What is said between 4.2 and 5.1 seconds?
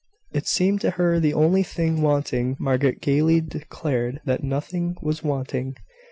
that nothing